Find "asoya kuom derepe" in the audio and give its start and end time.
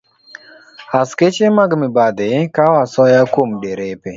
2.83-4.09